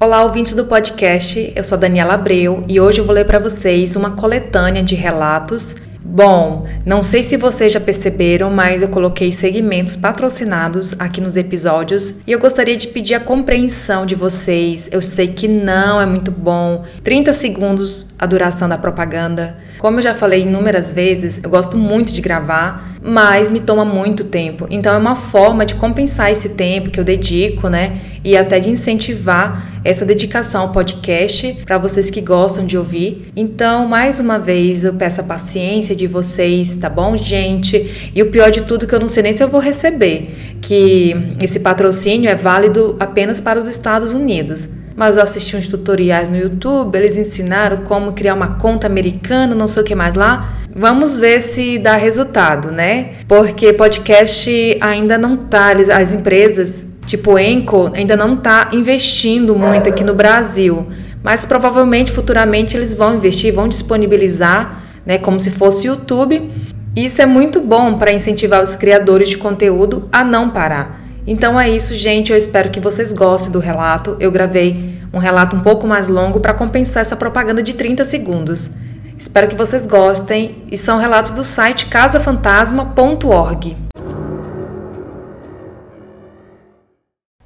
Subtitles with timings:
[0.00, 1.52] Olá, ouvintes do podcast.
[1.56, 5.74] Eu sou Daniela Abreu e hoje eu vou ler para vocês uma coletânea de relatos.
[6.00, 12.14] Bom, não sei se vocês já perceberam, mas eu coloquei segmentos patrocinados aqui nos episódios
[12.24, 14.88] e eu gostaria de pedir a compreensão de vocês.
[14.92, 16.84] Eu sei que não é muito bom.
[17.02, 19.56] 30 segundos a duração da propaganda.
[19.78, 24.24] Como eu já falei inúmeras vezes, eu gosto muito de gravar, mas me toma muito
[24.24, 24.66] tempo.
[24.68, 28.00] Então é uma forma de compensar esse tempo que eu dedico, né?
[28.24, 33.30] E até de incentivar essa dedicação ao podcast para vocês que gostam de ouvir.
[33.36, 38.10] Então, mais uma vez, eu peço a paciência de vocês, tá bom, gente?
[38.12, 40.56] E o pior de tudo é que eu não sei nem se eu vou receber,
[40.60, 44.68] que esse patrocínio é válido apenas para os Estados Unidos
[44.98, 49.68] mas eu assisti uns tutoriais no YouTube, eles ensinaram como criar uma conta americana, não
[49.68, 50.54] sei o que mais lá.
[50.74, 53.10] Vamos ver se dá resultado, né?
[53.28, 60.02] Porque podcast ainda não tá, as empresas tipo Enco ainda não tá investindo muito aqui
[60.02, 60.88] no Brasil,
[61.22, 66.50] mas provavelmente futuramente eles vão investir, vão disponibilizar, né, como se fosse YouTube.
[66.96, 70.97] Isso é muito bom para incentivar os criadores de conteúdo a não parar.
[71.30, 72.32] Então é isso, gente.
[72.32, 74.16] Eu espero que vocês gostem do relato.
[74.18, 78.70] Eu gravei um relato um pouco mais longo para compensar essa propaganda de 30 segundos.
[79.18, 83.76] Espero que vocês gostem e são relatos do site casafantasma.org.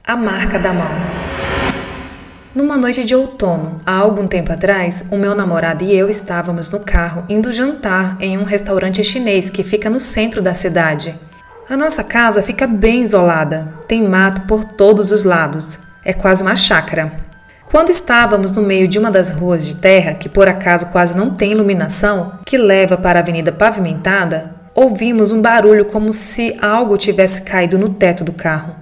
[0.07, 0.93] A marca da mão.
[2.55, 6.79] Numa noite de outono, há algum tempo atrás, o meu namorado e eu estávamos no
[6.79, 11.19] carro indo jantar em um restaurante chinês que fica no centro da cidade.
[11.73, 16.55] A nossa casa fica bem isolada, tem mato por todos os lados, é quase uma
[16.55, 17.11] chácara.
[17.65, 21.31] Quando estávamos no meio de uma das ruas de terra, que por acaso quase não
[21.31, 27.41] tem iluminação, que leva para a avenida pavimentada, ouvimos um barulho como se algo tivesse
[27.41, 28.75] caído no teto do carro.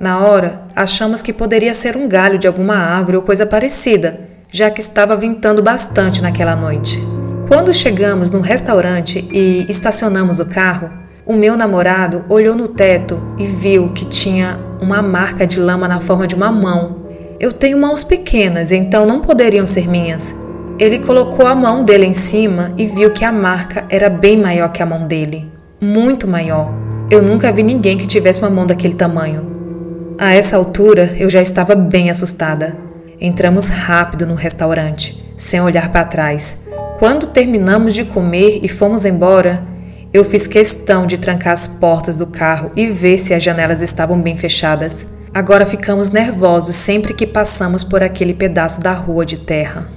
[0.00, 4.18] Na hora, achamos que poderia ser um galho de alguma árvore ou coisa parecida,
[4.50, 6.98] já que estava ventando bastante naquela noite.
[7.46, 13.46] Quando chegamos no restaurante e estacionamos o carro, o meu namorado olhou no teto e
[13.46, 16.96] viu que tinha uma marca de lama na forma de uma mão.
[17.40, 20.34] Eu tenho mãos pequenas, então não poderiam ser minhas.
[20.78, 24.68] Ele colocou a mão dele em cima e viu que a marca era bem maior
[24.70, 25.50] que a mão dele.
[25.80, 26.70] Muito maior.
[27.10, 30.16] Eu nunca vi ninguém que tivesse uma mão daquele tamanho.
[30.18, 32.76] A essa altura, eu já estava bem assustada.
[33.18, 36.58] Entramos rápido no restaurante, sem olhar para trás.
[36.98, 39.73] Quando terminamos de comer e fomos embora,
[40.14, 44.22] eu fiz questão de trancar as portas do carro e ver se as janelas estavam
[44.22, 45.04] bem fechadas.
[45.34, 49.88] Agora ficamos nervosos sempre que passamos por aquele pedaço da rua de terra.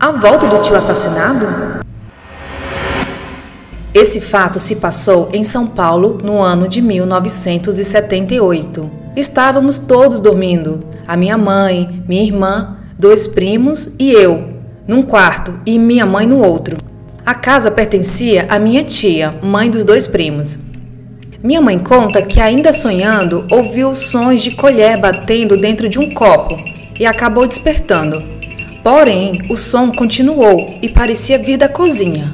[0.00, 1.46] A volta do tio assassinado?
[3.94, 8.97] Esse fato se passou em São Paulo no ano de 1978.
[9.16, 15.78] Estávamos todos dormindo a minha mãe, minha irmã, dois primos e eu, num quarto e
[15.78, 16.76] minha mãe no outro.
[17.24, 20.56] A casa pertencia à minha tia, mãe dos dois primos.
[21.42, 26.58] Minha mãe conta que, ainda sonhando, ouviu sons de colher batendo dentro de um copo
[26.98, 28.22] e acabou despertando.
[28.82, 32.32] Porém, o som continuou e parecia vir da cozinha.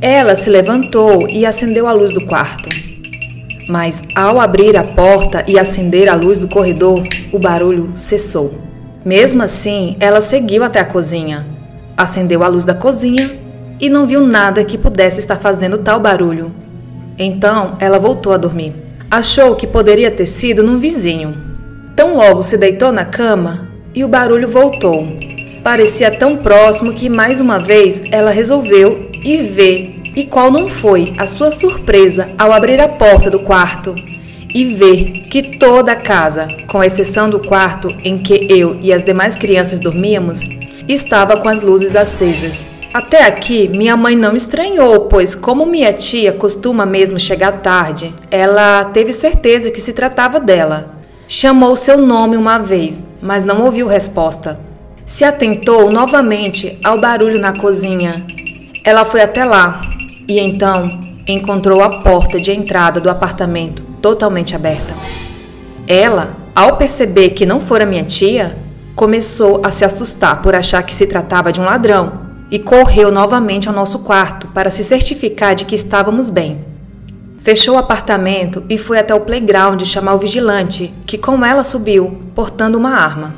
[0.00, 2.79] Ela se levantou e acendeu a luz do quarto.
[3.70, 8.52] Mas ao abrir a porta e acender a luz do corredor, o barulho cessou.
[9.04, 11.46] Mesmo assim, ela seguiu até a cozinha,
[11.96, 13.30] acendeu a luz da cozinha
[13.78, 16.52] e não viu nada que pudesse estar fazendo tal barulho.
[17.16, 18.74] Então, ela voltou a dormir.
[19.08, 21.36] Achou que poderia ter sido num vizinho.
[21.94, 25.06] Tão logo se deitou na cama e o barulho voltou.
[25.62, 31.12] Parecia tão próximo que mais uma vez ela resolveu ir ver e qual não foi
[31.18, 33.94] a sua surpresa ao abrir a porta do quarto
[34.54, 39.02] e ver que toda a casa, com exceção do quarto em que eu e as
[39.04, 40.40] demais crianças dormíamos,
[40.88, 42.64] estava com as luzes acesas.
[42.92, 48.84] Até aqui, minha mãe não estranhou, pois, como minha tia costuma mesmo chegar tarde, ela
[48.86, 50.96] teve certeza que se tratava dela.
[51.28, 54.58] Chamou seu nome uma vez, mas não ouviu resposta.
[55.04, 58.26] Se atentou novamente ao barulho na cozinha.
[58.84, 59.80] Ela foi até lá,
[60.30, 64.94] e então encontrou a porta de entrada do apartamento totalmente aberta.
[65.86, 68.56] Ela, ao perceber que não fora minha tia,
[68.94, 72.12] começou a se assustar por achar que se tratava de um ladrão
[72.48, 76.64] e correu novamente ao nosso quarto para se certificar de que estávamos bem.
[77.42, 82.20] Fechou o apartamento e foi até o playground chamar o vigilante, que com ela subiu,
[82.34, 83.34] portando uma arma.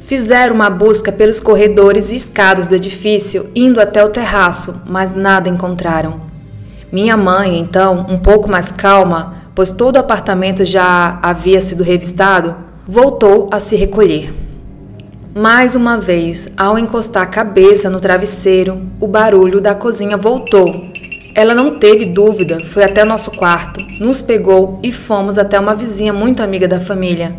[0.00, 5.48] Fizeram uma busca pelos corredores e escadas do edifício, indo até o terraço, mas nada
[5.48, 6.31] encontraram.
[6.92, 12.54] Minha mãe, então, um pouco mais calma, pois todo o apartamento já havia sido revistado,
[12.86, 14.34] voltou a se recolher.
[15.34, 20.70] Mais uma vez, ao encostar a cabeça no travesseiro, o barulho da cozinha voltou.
[21.34, 25.74] Ela não teve dúvida, foi até o nosso quarto, nos pegou e fomos até uma
[25.74, 27.34] vizinha muito amiga da família.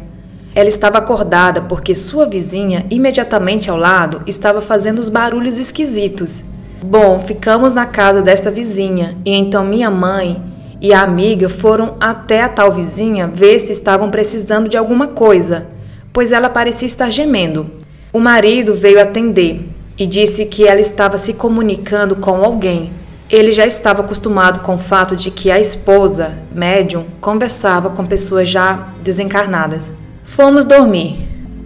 [0.56, 6.44] Ela estava acordada porque sua vizinha, imediatamente ao lado, estava fazendo os barulhos esquisitos.
[6.85, 10.44] Bom, ficamos na casa desta vizinha e então minha mãe
[10.81, 15.65] e a amiga foram até a tal vizinha ver se estavam precisando de alguma coisa,
[16.12, 17.71] pois ela parecia estar gemendo.
[18.12, 19.65] O marido veio atender
[19.97, 22.91] e disse que ela estava se comunicando com alguém.
[23.30, 28.50] Ele já estava acostumado com o fato de que a esposa, médium, conversava com pessoas
[28.50, 29.89] já desencarnadas.
[30.25, 31.23] Fomos dormir.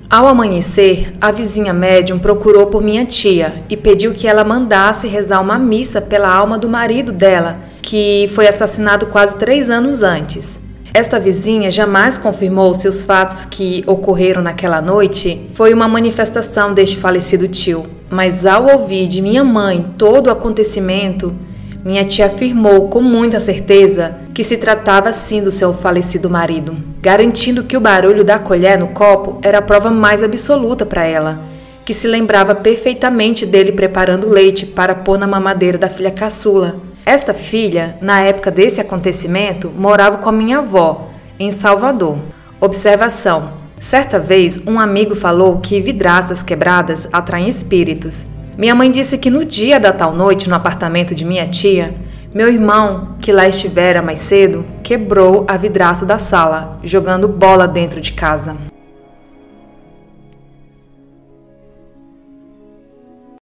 [0.09, 5.41] Ao amanhecer, a vizinha médium procurou por minha tia e pediu que ela mandasse rezar
[5.41, 10.61] uma missa pela alma do marido dela, que foi assassinado quase três anos antes.
[10.93, 16.95] Esta vizinha jamais confirmou se os fatos que ocorreram naquela noite foi uma manifestação deste
[16.95, 21.35] falecido tio, mas ao ouvir de minha mãe todo o acontecimento,
[21.83, 27.63] minha tia afirmou com muita certeza que se tratava sim do seu falecido marido, garantindo
[27.63, 31.39] que o barulho da colher no copo era a prova mais absoluta para ela,
[31.83, 36.75] que se lembrava perfeitamente dele preparando leite para pôr na mamadeira da filha caçula.
[37.03, 42.19] Esta filha, na época desse acontecimento, morava com a minha avó, em Salvador.
[42.61, 48.23] Observação: certa vez um amigo falou que vidraças quebradas atraem espíritos.
[48.55, 51.95] Minha mãe disse que no dia da tal noite, no apartamento de minha tia,
[52.37, 57.99] meu irmão, que lá estivera mais cedo, quebrou a vidraça da sala, jogando bola dentro
[57.99, 58.55] de casa.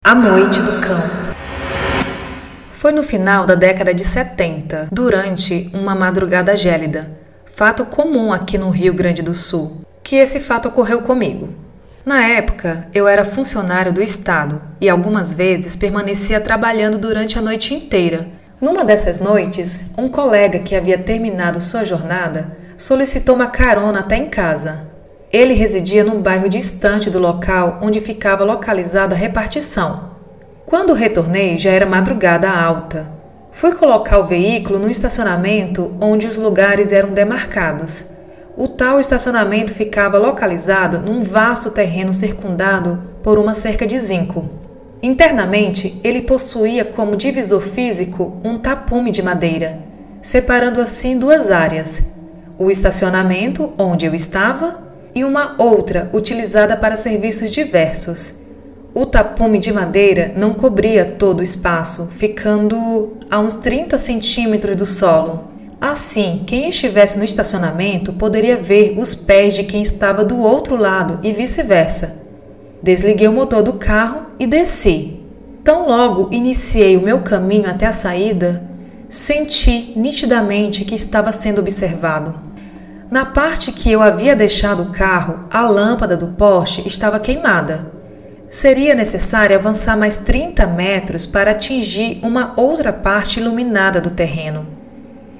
[0.01, 1.03] A Noite do Cão
[2.71, 7.11] Foi no final da década de 70, durante uma madrugada gélida,
[7.53, 11.49] fato comum aqui no Rio Grande do Sul, que esse fato ocorreu comigo.
[12.05, 17.73] Na época, eu era funcionário do Estado e algumas vezes permanecia trabalhando durante a noite
[17.73, 18.44] inteira.
[18.61, 24.29] Numa dessas noites, um colega que havia terminado sua jornada solicitou uma carona até em
[24.29, 24.89] casa.
[25.31, 30.11] Ele residia num bairro distante do local onde ficava localizada a repartição.
[30.65, 33.11] Quando retornei, já era madrugada alta.
[33.51, 38.05] Fui colocar o veículo no estacionamento onde os lugares eram demarcados.
[38.55, 44.64] O tal estacionamento ficava localizado num vasto terreno circundado por uma cerca de zinco.
[45.01, 49.79] Internamente, ele possuía como divisor físico um tapume de madeira,
[50.21, 52.01] separando assim duas áreas:
[52.57, 54.83] o estacionamento, onde eu estava,
[55.13, 58.41] e uma outra utilizada para serviços diversos.
[58.93, 64.85] O tapume de madeira não cobria todo o espaço, ficando a uns 30 centímetros do
[64.85, 65.49] solo.
[65.79, 71.19] Assim, quem estivesse no estacionamento poderia ver os pés de quem estava do outro lado
[71.21, 72.24] e vice-versa.
[72.85, 75.19] Desliguei o motor do carro e desci.
[75.63, 78.61] Tão logo iniciei o meu caminho até a saída,
[79.09, 82.39] senti nitidamente que estava sendo observado.
[83.09, 87.91] Na parte que eu havia deixado o carro, a lâmpada do poste estava queimada.
[88.47, 94.67] Seria necessário avançar mais 30 metros para atingir uma outra parte iluminada do terreno.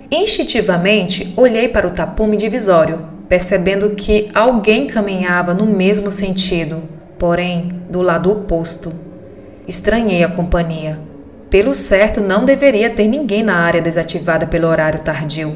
[0.10, 8.02] Instintivamente, olhei para o tapume divisório, percebendo que alguém caminhava no mesmo sentido, porém do
[8.02, 8.92] lado oposto.
[9.68, 11.00] Estranhei a companhia.
[11.50, 15.56] Pelo certo, não deveria ter ninguém na área desativada pelo horário tardio.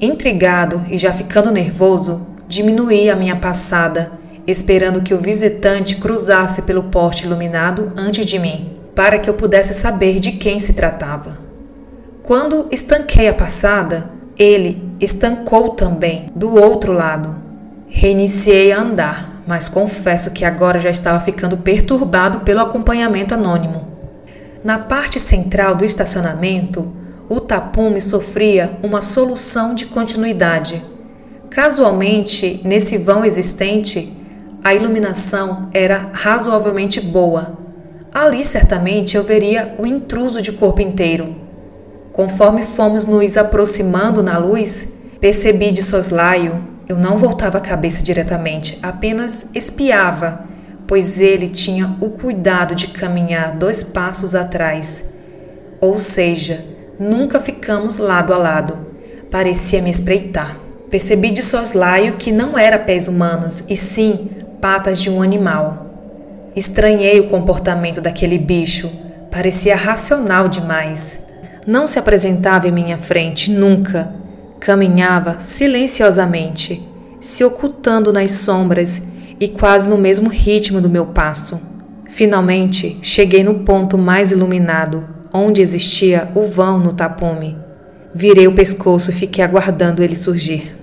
[0.00, 4.12] Intrigado e já ficando nervoso, diminuí a minha passada,
[4.46, 9.72] esperando que o visitante cruzasse pelo porte iluminado antes de mim, para que eu pudesse
[9.72, 11.38] saber de quem se tratava.
[12.22, 17.36] Quando estanquei a passada, ele estancou também do outro lado.
[17.88, 23.88] Reiniciei a andar, mas confesso que agora já estava ficando perturbado pelo acompanhamento anônimo.
[24.62, 26.92] Na parte central do estacionamento,
[27.28, 30.82] o tapume sofria uma solução de continuidade.
[31.50, 34.12] Casualmente, nesse vão existente,
[34.62, 37.58] a iluminação era razoavelmente boa.
[38.12, 41.44] Ali certamente eu veria o intruso de corpo inteiro
[42.14, 44.86] Conforme fomos nos aproximando na luz,
[45.20, 50.44] percebi de soslaio, eu não voltava a cabeça diretamente, apenas espiava,
[50.86, 55.02] pois ele tinha o cuidado de caminhar dois passos atrás.
[55.80, 56.64] Ou seja,
[56.98, 58.86] nunca ficamos lado a lado.
[59.30, 60.56] Parecia me espreitar.
[60.90, 65.86] Percebi de soslaio que não era pés humanos, e sim patas de um animal.
[66.54, 68.90] Estranhei o comportamento daquele bicho.
[69.30, 71.18] Parecia racional demais.
[71.66, 74.12] Não se apresentava em minha frente nunca.
[74.64, 76.82] Caminhava silenciosamente,
[77.20, 79.02] se ocultando nas sombras
[79.38, 81.60] e quase no mesmo ritmo do meu passo.
[82.10, 87.58] Finalmente, cheguei no ponto mais iluminado, onde existia o vão no tapume.
[88.14, 90.74] Virei o pescoço e fiquei aguardando ele surgir.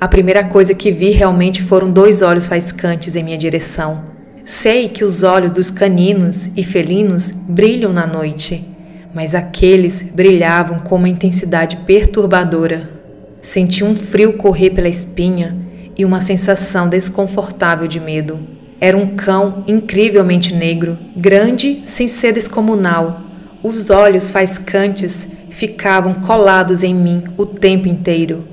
[0.00, 4.04] A primeira coisa que vi realmente foram dois olhos faiscantes em minha direção.
[4.44, 8.64] Sei que os olhos dos caninos e felinos brilham na noite,
[9.12, 12.94] mas aqueles brilhavam com uma intensidade perturbadora.
[13.46, 15.56] Senti um frio correr pela espinha
[15.96, 18.40] e uma sensação desconfortável de medo.
[18.80, 23.20] Era um cão incrivelmente negro, grande sem ser descomunal.
[23.62, 28.48] Os olhos faiscantes ficavam colados em mim o tempo inteiro.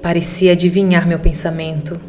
[0.00, 2.00] Parecia adivinhar meu pensamento.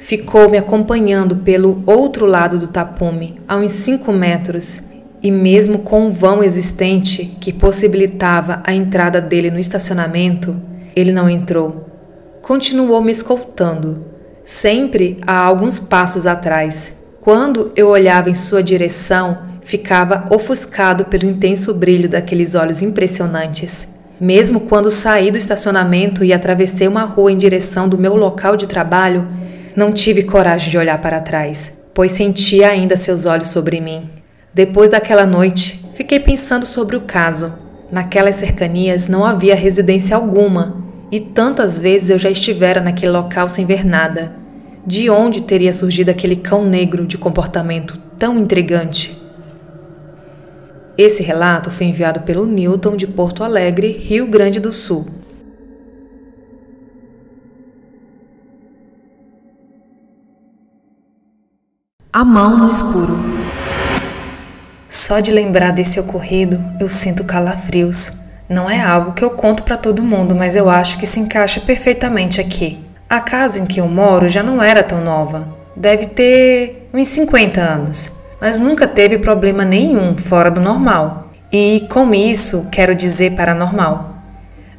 [0.00, 4.80] Ficou me acompanhando pelo outro lado do tapume, a uns cinco metros,
[5.22, 10.60] e mesmo com um vão existente que possibilitava a entrada dele no estacionamento,
[10.98, 11.86] ele não entrou.
[12.42, 14.04] Continuou me escoltando,
[14.44, 16.92] sempre a alguns passos atrás.
[17.20, 23.86] Quando eu olhava em sua direção, ficava ofuscado pelo intenso brilho daqueles olhos impressionantes.
[24.20, 28.66] Mesmo quando saí do estacionamento e atravessei uma rua em direção do meu local de
[28.66, 29.28] trabalho,
[29.76, 34.10] não tive coragem de olhar para trás, pois sentia ainda seus olhos sobre mim.
[34.52, 37.52] Depois daquela noite, fiquei pensando sobre o caso.
[37.92, 43.64] Naquelas cercanias não havia residência alguma, e tantas vezes eu já estivera naquele local sem
[43.64, 44.32] ver nada.
[44.86, 49.16] De onde teria surgido aquele cão negro de comportamento tão intrigante?
[50.96, 55.06] Esse relato foi enviado pelo Newton de Porto Alegre, Rio Grande do Sul.
[62.12, 63.16] A mão no escuro.
[64.88, 68.10] Só de lembrar desse ocorrido, eu sinto calafrios.
[68.48, 71.60] Não é algo que eu conto para todo mundo, mas eu acho que se encaixa
[71.60, 72.78] perfeitamente aqui.
[73.08, 75.48] A casa em que eu moro já não era tão nova.
[75.76, 81.30] Deve ter uns 50 anos mas nunca teve problema nenhum fora do normal.
[81.50, 84.16] E com isso quero dizer paranormal.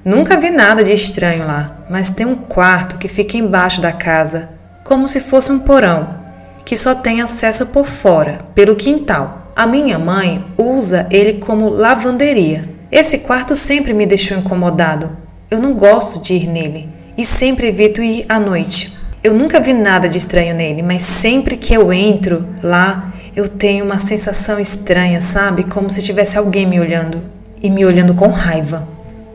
[0.05, 4.49] Nunca vi nada de estranho lá, mas tem um quarto que fica embaixo da casa,
[4.83, 6.15] como se fosse um porão,
[6.63, 9.51] que só tem acesso por fora, pelo quintal.
[9.55, 12.69] A minha mãe usa ele como lavanderia.
[12.91, 15.11] Esse quarto sempre me deixou incomodado.
[15.49, 18.97] Eu não gosto de ir nele e sempre evito ir à noite.
[19.23, 23.85] Eu nunca vi nada de estranho nele, mas sempre que eu entro lá, eu tenho
[23.85, 25.65] uma sensação estranha, sabe?
[25.65, 27.21] Como se tivesse alguém me olhando
[27.61, 28.87] e me olhando com raiva.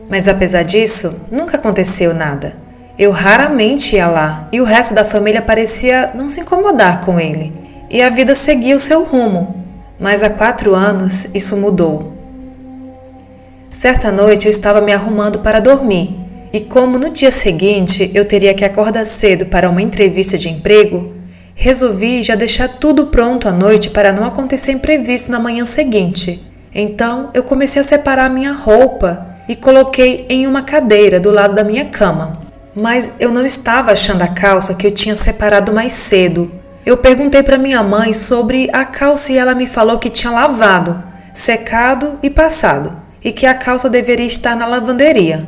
[0.09, 2.57] Mas apesar disso, nunca aconteceu nada.
[2.99, 7.53] Eu raramente ia lá e o resto da família parecia não se incomodar com ele.
[7.89, 9.63] E a vida seguia o seu rumo.
[9.97, 12.14] Mas há quatro anos isso mudou.
[13.75, 16.15] Certa noite eu estava me arrumando para dormir
[16.53, 21.13] e, como no dia seguinte eu teria que acordar cedo para uma entrevista de emprego,
[21.53, 26.41] Resolvi já deixar tudo pronto à noite para não acontecer imprevisto na manhã seguinte.
[26.73, 31.63] Então eu comecei a separar minha roupa e coloquei em uma cadeira do lado da
[31.63, 32.39] minha cama.
[32.73, 36.49] Mas eu não estava achando a calça que eu tinha separado mais cedo.
[36.85, 41.03] Eu perguntei para minha mãe sobre a calça e ela me falou que tinha lavado,
[41.33, 45.47] secado e passado, e que a calça deveria estar na lavanderia.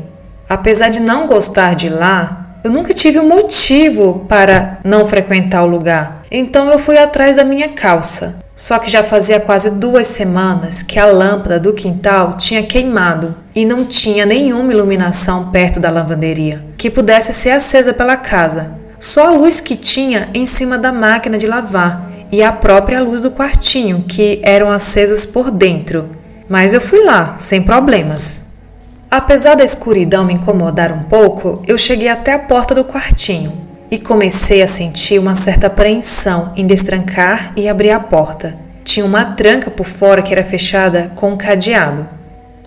[0.50, 5.67] Apesar de não gostar de lá, eu nunca tive um motivo para não frequentar o
[5.67, 6.24] lugar.
[6.31, 8.39] Então eu fui atrás da minha calça.
[8.55, 13.63] Só que já fazia quase duas semanas que a lâmpada do quintal tinha queimado e
[13.63, 18.72] não tinha nenhuma iluminação perto da lavanderia que pudesse ser acesa pela casa.
[19.00, 23.22] Só a luz que tinha em cima da máquina de lavar e a própria luz
[23.22, 26.10] do quartinho, que eram acesas por dentro.
[26.50, 28.39] Mas eu fui lá, sem problemas.
[29.10, 33.54] Apesar da escuridão me incomodar um pouco, eu cheguei até a porta do quartinho
[33.89, 38.56] e comecei a sentir uma certa apreensão em destrancar e abrir a porta.
[38.84, 42.08] Tinha uma tranca por fora que era fechada com um cadeado.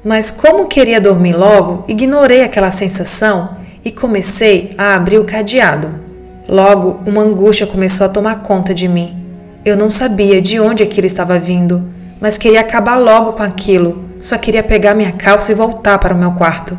[0.04, 6.00] Mas como queria dormir logo, ignorei aquela sensação e comecei a abrir o cadeado.
[6.48, 9.16] Logo, uma angústia começou a tomar conta de mim.
[9.64, 11.82] Eu não sabia de onde aquilo estava vindo,
[12.20, 16.18] mas queria acabar logo com aquilo só queria pegar minha calça e voltar para o
[16.18, 16.78] meu quarto.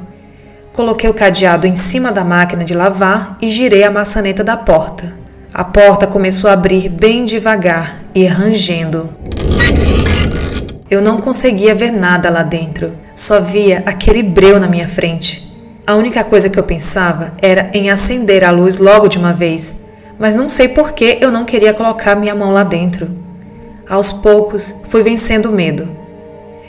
[0.72, 5.12] Coloquei o cadeado em cima da máquina de lavar e girei a maçaneta da porta.
[5.54, 9.10] A porta começou a abrir bem devagar e rangendo.
[10.90, 15.50] Eu não conseguia ver nada lá dentro, só via aquele breu na minha frente.
[15.86, 19.74] A única coisa que eu pensava era em acender a luz logo de uma vez,
[20.20, 23.21] mas não sei por que eu não queria colocar minha mão lá dentro.
[23.92, 25.86] Aos poucos, fui vencendo o medo.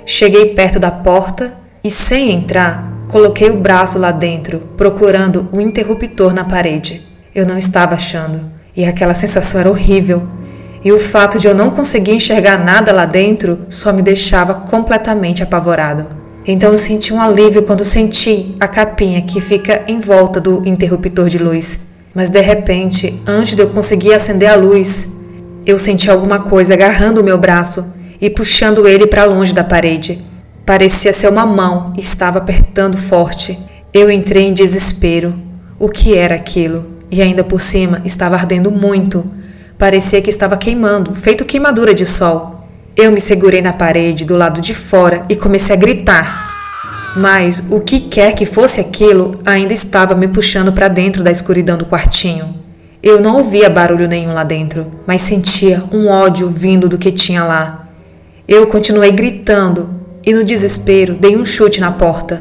[0.05, 6.35] Cheguei perto da porta e, sem entrar, coloquei o braço lá dentro, procurando o interruptor
[6.35, 7.00] na parede.
[7.33, 10.25] Eu não estava achando, e aquela sensação era horrível.
[10.85, 15.45] E o fato de eu não conseguir enxergar nada lá dentro só me deixava completamente
[15.45, 16.07] apavorado.
[16.45, 21.29] Então eu senti um alívio quando senti a capinha que fica em volta do interruptor
[21.29, 21.79] de luz.
[22.12, 25.12] Mas de repente, antes de eu conseguir acender a luz,
[25.64, 30.21] eu senti alguma coisa agarrando o meu braço e puxando ele para longe da parede.
[30.64, 33.59] Parecia ser uma mão e estava apertando forte.
[33.92, 35.35] Eu entrei em desespero.
[35.78, 36.87] O que era aquilo?
[37.11, 39.25] E ainda por cima estava ardendo muito.
[39.76, 42.66] Parecia que estava queimando, feito queimadura de sol.
[42.97, 46.52] Eu me segurei na parede do lado de fora e comecei a gritar.
[47.16, 51.76] Mas o que quer que fosse aquilo ainda estava me puxando para dentro da escuridão
[51.76, 52.62] do quartinho.
[53.02, 57.42] Eu não ouvia barulho nenhum lá dentro, mas sentia um ódio vindo do que tinha
[57.42, 57.88] lá.
[58.47, 59.90] Eu continuei gritando
[60.25, 62.40] e, no desespero, dei um chute na porta.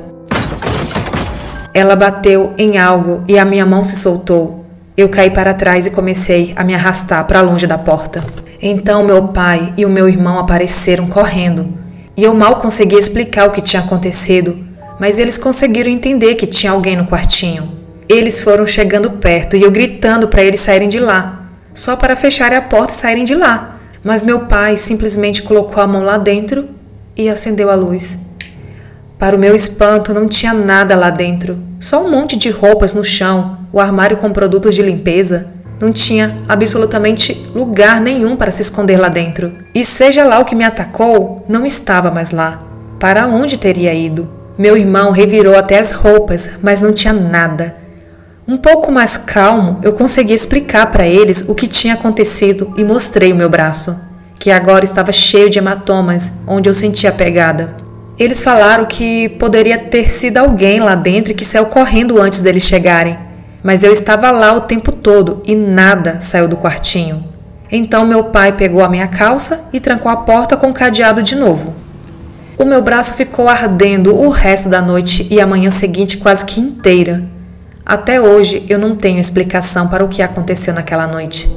[1.73, 4.63] Ela bateu em algo e a minha mão se soltou.
[4.95, 8.23] Eu caí para trás e comecei a me arrastar para longe da porta.
[8.61, 11.69] Então meu pai e o meu irmão apareceram correndo.
[12.15, 14.59] E eu mal conseguia explicar o que tinha acontecido,
[14.99, 17.80] mas eles conseguiram entender que tinha alguém no quartinho.
[18.11, 22.57] Eles foram chegando perto e eu gritando para eles saírem de lá, só para fecharem
[22.57, 23.79] a porta e saírem de lá.
[24.03, 26.67] Mas meu pai simplesmente colocou a mão lá dentro
[27.15, 28.17] e acendeu a luz.
[29.17, 33.05] Para o meu espanto, não tinha nada lá dentro, só um monte de roupas no
[33.05, 35.47] chão, o armário com produtos de limpeza.
[35.79, 39.53] Não tinha absolutamente lugar nenhum para se esconder lá dentro.
[39.73, 42.61] E seja lá o que me atacou, não estava mais lá.
[42.99, 44.27] Para onde teria ido?
[44.57, 47.79] Meu irmão revirou até as roupas, mas não tinha nada.
[48.47, 53.31] Um pouco mais calmo, eu consegui explicar para eles o que tinha acontecido e mostrei
[53.31, 53.95] o meu braço,
[54.39, 57.75] que agora estava cheio de hematomas, onde eu sentia a pegada.
[58.17, 63.17] Eles falaram que poderia ter sido alguém lá dentro que saiu correndo antes deles chegarem,
[63.63, 67.23] mas eu estava lá o tempo todo e nada saiu do quartinho.
[67.71, 71.35] Então meu pai pegou a minha calça e trancou a porta com o cadeado de
[71.35, 71.75] novo.
[72.57, 76.59] O meu braço ficou ardendo o resto da noite e a manhã seguinte quase que
[76.59, 77.23] inteira.
[77.91, 81.53] Até hoje eu não tenho explicação para o que aconteceu naquela noite.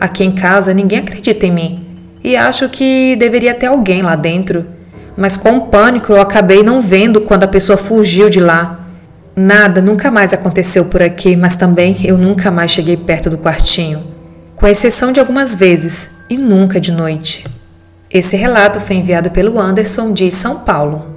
[0.00, 1.86] Aqui em casa ninguém acredita em mim
[2.24, 4.64] e acho que deveria ter alguém lá dentro.
[5.18, 8.86] Mas com o pânico eu acabei não vendo quando a pessoa fugiu de lá.
[9.36, 14.02] Nada nunca mais aconteceu por aqui, mas também eu nunca mais cheguei perto do quartinho,
[14.56, 17.44] com exceção de algumas vezes e nunca de noite.
[18.10, 21.15] Esse relato foi enviado pelo Anderson de São Paulo.